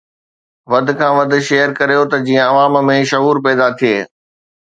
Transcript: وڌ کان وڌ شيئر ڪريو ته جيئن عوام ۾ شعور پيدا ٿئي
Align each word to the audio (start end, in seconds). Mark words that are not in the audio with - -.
وڌ 0.71 0.87
کان 0.99 1.11
وڌ 1.17 1.31
شيئر 1.47 1.69
ڪريو 1.79 2.03
ته 2.11 2.17
جيئن 2.25 2.43
عوام 2.49 2.73
۾ 2.89 2.95
شعور 3.09 3.35
پيدا 3.45 3.67
ٿئي 3.77 3.97